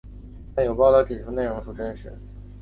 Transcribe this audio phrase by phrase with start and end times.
[0.55, 2.11] 但有报导指出内容属真实。